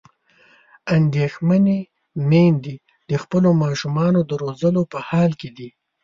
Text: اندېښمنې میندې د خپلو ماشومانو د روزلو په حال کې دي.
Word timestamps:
اندېښمنې 0.97 1.79
میندې 2.29 2.75
د 3.09 3.11
خپلو 3.23 3.49
ماشومانو 3.63 4.19
د 4.29 4.31
روزلو 4.43 4.81
په 4.91 4.99
حال 5.07 5.31
کې 5.39 5.49
دي. 5.57 5.69